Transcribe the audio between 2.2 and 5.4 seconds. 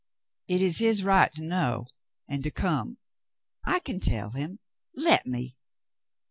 and to come. I can tell him. Let